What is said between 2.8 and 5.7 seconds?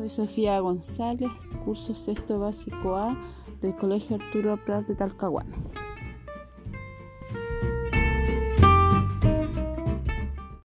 A del Colegio Arturo Prat de Talcahuano.